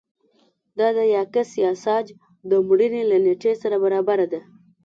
دا 0.79 0.87
د 0.97 0.99
یاکس 1.15 1.49
یاساج 1.63 2.05
د 2.49 2.51
مړینې 2.67 3.01
له 3.11 3.17
نېټې 3.25 3.53
سره 3.61 3.75
برابره 3.83 4.25
ده 4.33 4.41